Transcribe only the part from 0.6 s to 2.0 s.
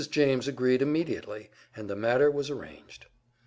immediately, and the